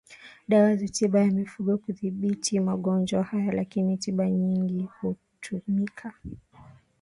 dawa 0.47 0.75
za 0.75 0.87
tiba 0.87 1.19
ya 1.21 1.27
mifugo 1.31 1.77
kudhibiti 1.77 2.59
magonjwa 2.59 3.23
haya 3.23 3.51
lakini 3.51 3.97
tiba 3.97 4.29
nyingi 4.29 4.83
hutumika 4.99 6.13